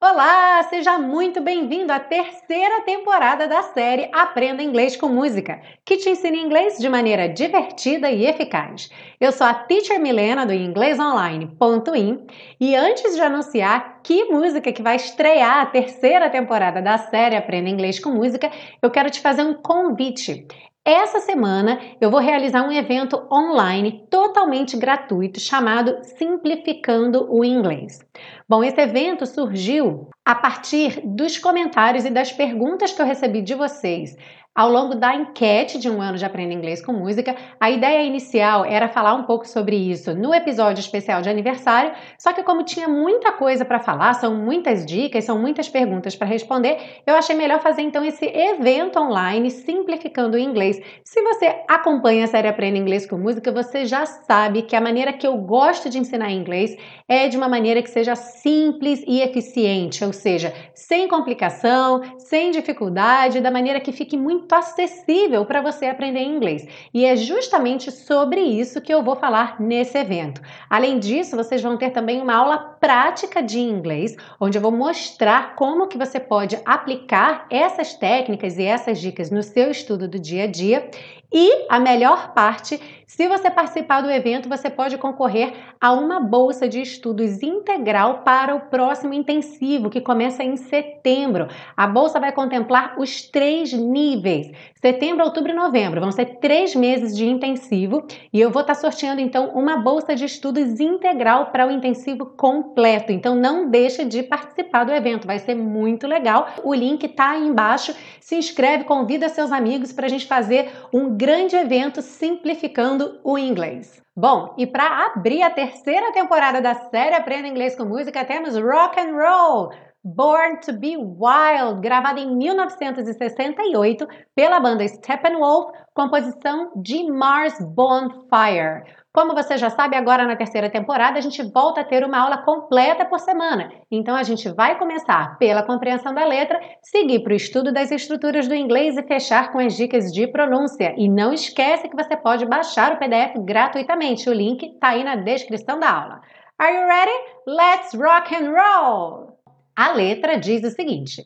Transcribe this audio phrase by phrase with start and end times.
[0.00, 6.08] Olá, seja muito bem-vindo à terceira temporada da série Aprenda Inglês com Música, que te
[6.08, 8.88] ensina inglês de maneira divertida e eficaz.
[9.20, 12.26] Eu sou a Teacher Milena do inglesonline.in
[12.60, 17.68] e antes de anunciar que música que vai estrear a terceira temporada da série Aprenda
[17.68, 20.46] Inglês com Música, eu quero te fazer um convite.
[20.86, 28.00] Essa semana eu vou realizar um evento online totalmente gratuito chamado Simplificando o Inglês.
[28.46, 33.54] Bom, esse evento surgiu a partir dos comentários e das perguntas que eu recebi de
[33.54, 34.14] vocês
[34.54, 38.64] ao longo da enquete de um ano de Aprenda Inglês com Música, a ideia inicial
[38.64, 42.86] era falar um pouco sobre isso no episódio especial de aniversário, só que como tinha
[42.86, 47.60] muita coisa para falar, são muitas dicas, são muitas perguntas para responder, eu achei melhor
[47.60, 50.80] fazer então esse evento online simplificando o inglês.
[51.04, 55.12] Se você acompanha a série Aprenda Inglês com Música, você já sabe que a maneira
[55.12, 56.76] que eu gosto de ensinar inglês
[57.08, 63.40] é de uma maneira que seja simples e eficiente, ou seja, sem complicação, sem dificuldade,
[63.40, 66.66] da maneira que fique muito muito acessível para você aprender inglês.
[66.92, 70.40] E é justamente sobre isso que eu vou falar nesse evento.
[70.68, 75.56] Além disso, vocês vão ter também uma aula prática de inglês, onde eu vou mostrar
[75.56, 80.44] como que você pode aplicar essas técnicas e essas dicas no seu estudo do dia
[80.44, 80.90] a dia
[81.34, 82.80] e a melhor parte,
[83.14, 88.54] se você participar do evento, você pode concorrer a uma bolsa de estudos integral para
[88.56, 91.46] o próximo intensivo, que começa em setembro.
[91.76, 94.50] A bolsa vai contemplar os três níveis:
[94.80, 96.00] setembro, outubro e novembro.
[96.00, 100.24] Vão ser três meses de intensivo e eu vou estar sorteando então uma bolsa de
[100.24, 103.12] estudos integral para o intensivo completo.
[103.12, 106.48] Então não deixe de participar do evento, vai ser muito legal.
[106.64, 107.94] O link está aí embaixo.
[108.20, 113.98] Se inscreve, convida seus amigos para a gente fazer um grande evento simplificando o inglês.
[114.14, 119.00] Bom, e para abrir a terceira temporada da série Aprenda Inglês com Música, temos Rock
[119.00, 119.70] and Roll.
[120.06, 128.84] Born to Be Wild, gravada em 1968 pela banda Steppenwolf, composição de Mars Bonfire.
[129.14, 132.36] Como você já sabe, agora na terceira temporada a gente volta a ter uma aula
[132.36, 133.72] completa por semana.
[133.90, 138.46] Então a gente vai começar pela compreensão da letra, seguir para o estudo das estruturas
[138.46, 140.94] do inglês e fechar com as dicas de pronúncia.
[140.98, 144.28] E não esquece que você pode baixar o PDF gratuitamente.
[144.28, 146.20] O link está aí na descrição da aula.
[146.58, 147.18] Are you ready?
[147.46, 149.33] Let's rock and roll!
[149.76, 151.24] A letra diz o seguinte: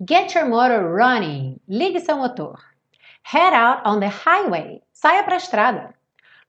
[0.00, 1.60] Get your motor running.
[1.68, 2.58] Ligue seu motor.
[3.22, 4.80] Head out on the highway.
[4.92, 5.94] Saia para a estrada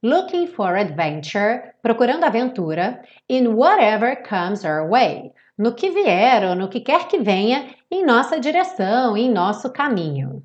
[0.01, 6.69] looking for adventure, procurando aventura, in whatever comes our way, no que vier ou no
[6.69, 10.43] que quer que venha em nossa direção, em nosso caminho.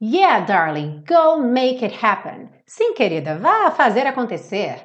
[0.00, 2.50] Yeah, darling, go make it happen.
[2.66, 4.80] Sim, querida, vá fazer acontecer.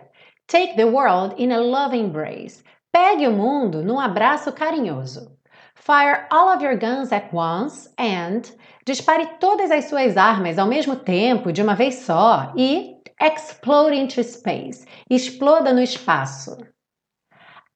[0.47, 2.63] Take the world in a loving embrace.
[2.91, 5.37] Pegue o mundo num abraço carinhoso.
[5.75, 8.41] Fire all of your guns at once and
[8.85, 14.23] dispare todas as suas armas ao mesmo tempo, de uma vez só, e Explode into
[14.23, 14.85] space.
[15.09, 16.57] Exploda no espaço.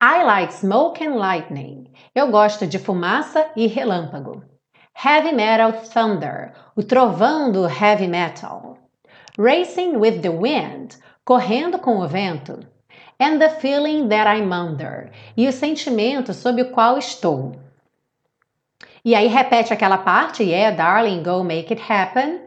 [0.01, 1.91] I like smoke and lightning.
[2.15, 4.41] Eu gosto de fumaça e relâmpago.
[4.95, 6.53] Heavy metal thunder.
[6.77, 8.77] O trovão do heavy metal.
[9.37, 10.95] Racing with the wind.
[11.25, 12.65] Correndo com o vento.
[13.19, 15.09] And the feeling that I'm under.
[15.37, 17.55] E o sentimento sob o qual estou.
[19.05, 22.39] E aí repete aquela parte, yeah, darling, go make it happen.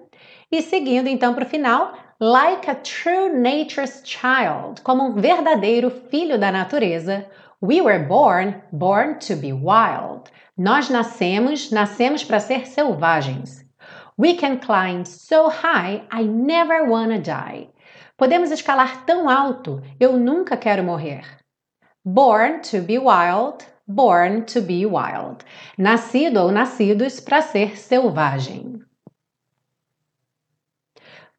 [0.51, 6.39] E seguindo então para o final, like a true nature's child, como um verdadeiro filho
[6.39, 7.27] da natureza.
[7.61, 10.31] We were born, born to be wild.
[10.57, 13.65] Nós nascemos, nascemos para ser selvagens.
[14.17, 17.69] We can climb so high, I never wanna die.
[18.17, 21.23] Podemos escalar tão alto, eu nunca quero morrer.
[22.03, 25.45] Born to be wild, born to be wild.
[25.77, 28.81] Nascido ou nascidos para ser selvagem.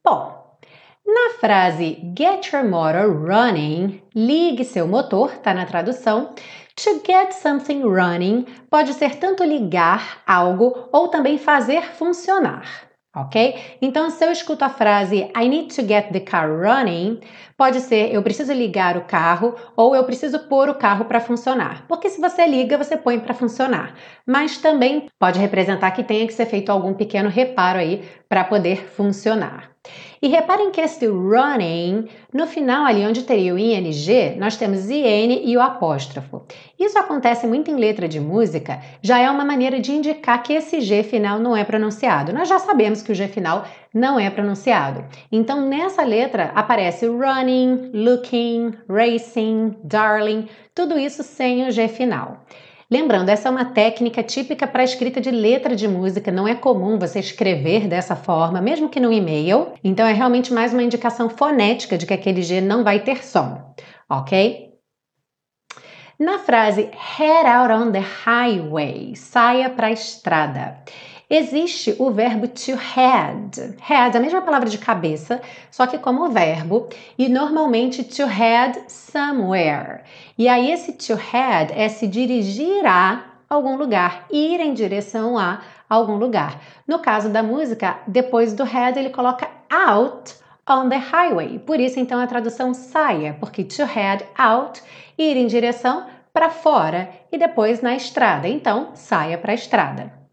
[0.03, 0.55] Bom,
[1.03, 6.35] na frase get your motor running, ligue seu motor, está na tradução.
[6.75, 12.86] To get something running pode ser tanto ligar algo ou também fazer funcionar,
[13.21, 13.77] ok?
[13.81, 17.19] Então, se eu escuto a frase I need to get the car running,
[17.55, 21.85] pode ser eu preciso ligar o carro ou eu preciso pôr o carro para funcionar.
[21.87, 23.95] Porque se você liga, você põe para funcionar.
[24.25, 28.87] Mas também pode representar que tenha que ser feito algum pequeno reparo aí para poder
[28.89, 29.76] funcionar.
[30.21, 35.43] E reparem que esse running, no final ali onde teria o ing, nós temos IN
[35.45, 36.43] e o apóstrofo.
[36.79, 40.81] Isso acontece muito em letra de música, já é uma maneira de indicar que esse
[40.81, 42.33] G final não é pronunciado.
[42.33, 45.05] Nós já sabemos que o G final não é pronunciado.
[45.31, 52.43] Então nessa letra aparece running, looking, racing, darling, tudo isso sem o G final.
[52.89, 56.55] Lembrando, essa é uma técnica típica para a escrita de letra de música, não é
[56.55, 59.73] comum você escrever dessa forma, mesmo que no e-mail.
[59.83, 63.75] Então é realmente mais uma indicação fonética de que aquele G não vai ter som,
[64.09, 64.71] ok?
[66.17, 70.81] Na frase head out on the highway, saia para a estrada
[71.29, 73.75] existe o verbo to head.
[73.81, 76.87] Head é a mesma palavra de cabeça, só que como verbo,
[77.17, 80.01] e normalmente to head somewhere.
[80.37, 85.61] E aí esse to head é se dirigir a algum lugar, ir em direção a
[85.89, 86.61] algum lugar.
[86.87, 90.35] No caso da música, depois do head ele coloca out
[90.69, 91.59] on the highway.
[91.59, 94.81] Por isso então a tradução saia, porque to head out,
[95.17, 98.47] ir em direção para fora e depois na estrada.
[98.47, 100.26] Então, saia para a estrada.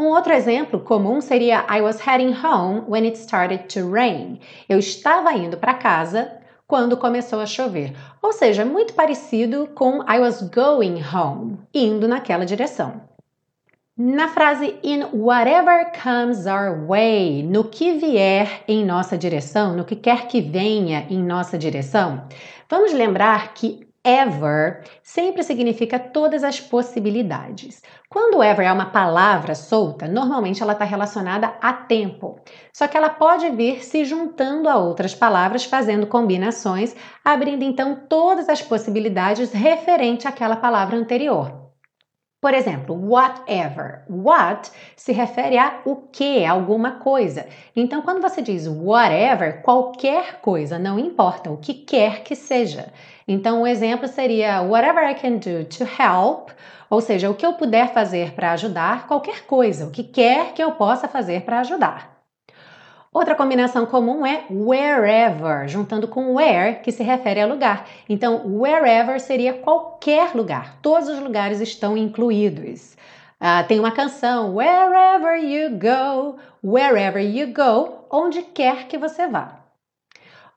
[0.00, 4.40] Um outro exemplo comum seria I was heading home when it started to rain.
[4.66, 7.92] Eu estava indo para casa quando começou a chover.
[8.22, 13.02] Ou seja, muito parecido com I was going home, indo naquela direção.
[13.94, 19.96] Na frase in whatever comes our way, no que vier em nossa direção, no que
[19.96, 22.24] quer que venha em nossa direção,
[22.70, 27.82] vamos lembrar que Ever sempre significa todas as possibilidades.
[28.08, 32.40] Quando ever é uma palavra solta, normalmente ela está relacionada a tempo.
[32.72, 38.48] Só que ela pode vir se juntando a outras palavras, fazendo combinações, abrindo então todas
[38.48, 41.59] as possibilidades referente àquela palavra anterior.
[42.40, 44.02] Por exemplo, whatever.
[44.08, 47.46] What se refere a o que, alguma coisa.
[47.76, 52.92] Então, quando você diz whatever, qualquer coisa, não importa o que quer que seja.
[53.28, 56.48] Então, o exemplo seria whatever I can do to help,
[56.88, 60.62] ou seja, o que eu puder fazer para ajudar, qualquer coisa, o que quer que
[60.62, 62.19] eu possa fazer para ajudar.
[63.12, 67.84] Outra combinação comum é wherever, juntando com where, que se refere a lugar.
[68.08, 72.96] Então, wherever seria qualquer lugar, todos os lugares estão incluídos.
[73.40, 79.59] Uh, tem uma canção, Wherever You Go, Wherever You Go, onde quer que você vá.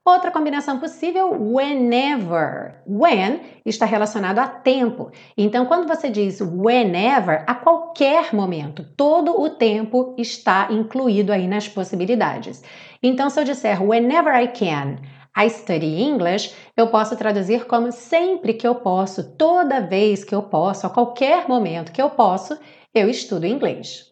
[0.05, 2.81] Outra combinação possível, whenever.
[2.85, 5.09] When está relacionado a tempo.
[5.37, 11.69] Então, quando você diz whenever, a qualquer momento, todo o tempo está incluído aí nas
[11.69, 12.61] possibilidades.
[13.01, 14.97] Então, se eu disser whenever I can,
[15.37, 20.43] I study English, eu posso traduzir como sempre que eu posso, toda vez que eu
[20.43, 22.59] posso, a qualquer momento que eu posso,
[22.93, 24.11] eu estudo inglês.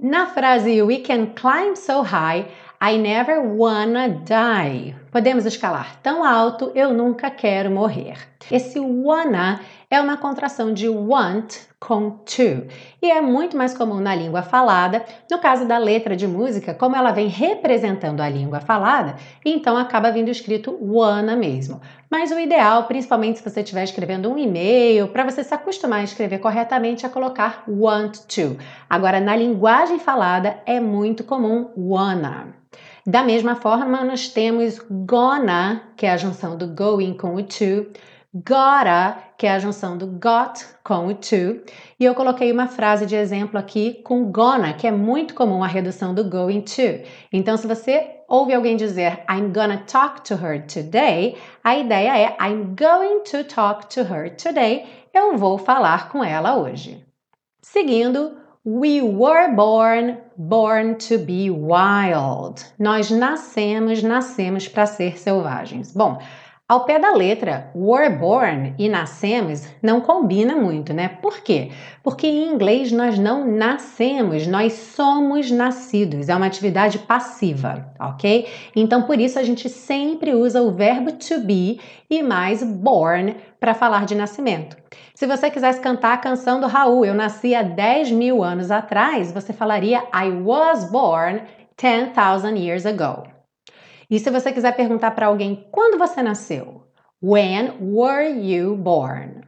[0.00, 2.46] Na frase We can climb so high,
[2.82, 4.96] I never wanna die.
[5.10, 8.14] Podemos escalar tão alto, eu nunca quero morrer.
[8.48, 9.58] Esse wanna
[9.90, 12.68] é uma contração de want com to
[13.02, 15.04] e é muito mais comum na língua falada.
[15.28, 20.12] No caso da letra de música, como ela vem representando a língua falada, então acaba
[20.12, 21.80] vindo escrito wanna mesmo.
[22.08, 26.04] Mas o ideal, principalmente se você estiver escrevendo um e-mail, para você se acostumar a
[26.04, 28.56] escrever corretamente, é colocar want to.
[28.88, 32.60] Agora, na linguagem falada, é muito comum wanna.
[33.06, 37.86] Da mesma forma, nós temos gonna, que é a junção do going com o to,
[38.34, 41.62] gotta, que é a junção do got com o to,
[41.98, 45.66] e eu coloquei uma frase de exemplo aqui com gonna, que é muito comum a
[45.66, 47.02] redução do going to.
[47.32, 52.36] Então, se você ouve alguém dizer I'm gonna talk to her today, a ideia é
[52.40, 57.04] I'm going to talk to her today, eu vou falar com ela hoje.
[57.60, 62.62] Seguindo, We were born, born to be wild.
[62.78, 65.94] Nós nascemos, nascemos para ser selvagens.
[65.94, 66.20] Bom,
[66.70, 71.08] ao pé da letra, were born e nascemos não combina muito, né?
[71.08, 71.72] Por quê?
[72.00, 76.28] Porque em inglês nós não nascemos, nós somos nascidos.
[76.28, 78.46] É uma atividade passiva, ok?
[78.76, 83.74] Então por isso a gente sempre usa o verbo to be e mais born para
[83.74, 84.76] falar de nascimento.
[85.12, 89.32] Se você quisesse cantar a canção do Raul, Eu Nasci há 10 mil anos atrás,
[89.32, 91.42] você falaria I was born
[91.76, 93.29] 10,000 years ago.
[94.10, 96.82] E se você quiser perguntar para alguém quando você nasceu?
[97.22, 99.42] When were you born?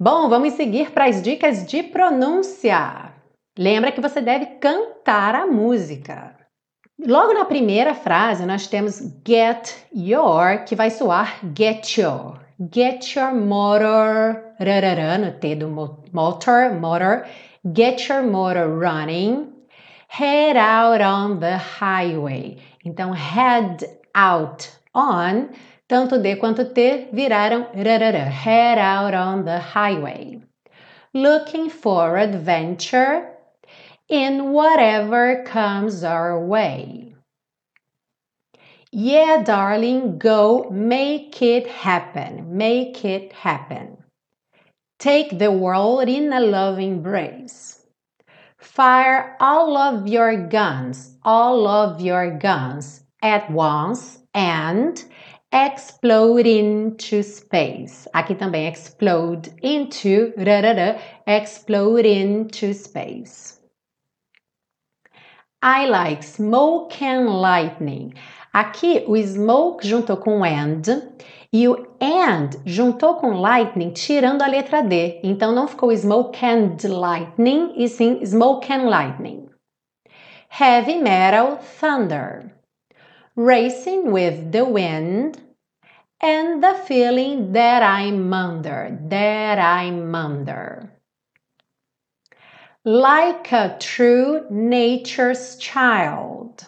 [0.00, 3.12] Bom, vamos seguir para as dicas de pronúncia.
[3.58, 6.34] Lembra que você deve cantar a música.
[6.98, 12.40] Logo na primeira frase, nós temos get your, que vai soar get your.
[12.72, 17.26] Get your motor, rarará, no T do motor, motor.
[17.74, 19.52] Get your motor running.
[20.08, 22.56] Head out on the highway.
[22.82, 23.84] Então, head
[24.16, 25.54] out on,
[25.88, 28.26] tanto D quanto T viraram rarara.
[28.26, 30.40] Head out on the highway.
[31.14, 33.30] Looking for adventure
[34.08, 37.14] in whatever comes our way.
[38.90, 42.56] Yeah, darling, go make it happen.
[42.56, 43.98] Make it happen.
[44.98, 47.80] Take the world in a loving embrace.
[48.56, 55.04] Fire all of your guns, all of your guns at once and
[55.52, 58.08] explode into space.
[58.14, 63.60] Aqui também explode into, rarara, explode into space.
[65.60, 68.14] I like smoke and lightning.
[68.54, 70.82] Aqui o smoke juntou com and
[71.52, 75.20] e o and juntou com lightning, tirando a letra D.
[75.24, 79.48] Então não ficou smoke and lightning, e sim smoke and lightning.
[80.48, 82.56] Heavy metal thunder.
[83.38, 85.38] Racing with the wind
[86.22, 90.90] and the feeling that I'm under, that I'm under.
[92.82, 96.64] Like a true nature's child.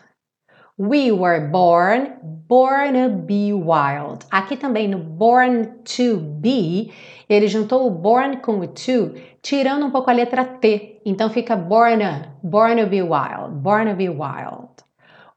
[0.77, 4.27] We were born, born to be wild.
[4.31, 6.93] Aqui também no born to be,
[7.31, 11.01] ele juntou o born com o to, tirando um pouco a letra T.
[11.07, 12.03] Então fica born,
[12.43, 14.68] born to be wild, born to be wild.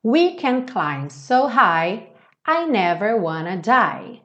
[0.03, 2.08] We can climb so high,
[2.46, 4.22] I never wanna die.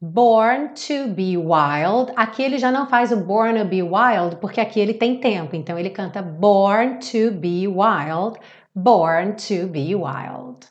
[0.00, 2.12] Born to be wild.
[2.16, 5.54] Aqui ele já não faz o born to be wild, porque aqui ele tem tempo.
[5.54, 8.38] Então ele canta born to be wild
[8.74, 10.66] Born to be Wild.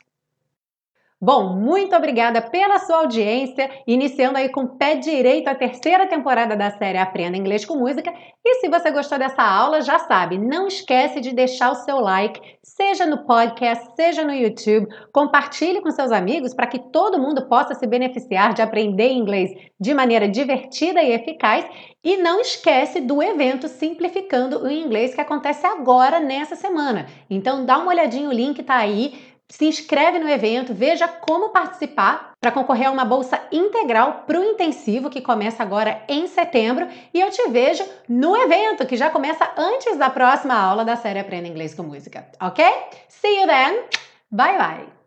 [1.24, 6.68] Bom, muito obrigada pela sua audiência, iniciando aí com pé direito a terceira temporada da
[6.72, 8.12] série Aprenda Inglês com Música.
[8.44, 12.40] E se você gostou dessa aula, já sabe, não esquece de deixar o seu like,
[12.60, 14.88] seja no podcast, seja no YouTube.
[15.12, 19.94] Compartilhe com seus amigos para que todo mundo possa se beneficiar de aprender inglês de
[19.94, 21.64] maneira divertida e eficaz.
[22.02, 27.06] E não esquece do evento Simplificando o Inglês que acontece agora nessa semana.
[27.30, 32.32] Então dá uma olhadinha, o link está aí se inscreve no evento, veja como participar
[32.40, 37.20] para concorrer a uma bolsa integral para o intensivo que começa agora em setembro e
[37.20, 41.48] eu te vejo no evento que já começa antes da próxima aula da série Aprenda
[41.48, 42.64] Inglês com Música, ok?
[43.10, 43.82] See you then!
[44.30, 45.01] Bye bye!